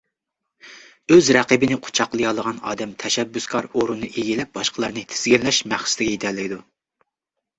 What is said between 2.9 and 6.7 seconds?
تەشەببۇسكار ئورۇننى ئىگىلەپ باشقىلارنى تىزگىنلەش مەقسىتىگە يېتەلەيدۇ.